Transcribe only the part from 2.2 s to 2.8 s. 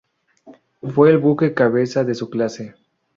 clase.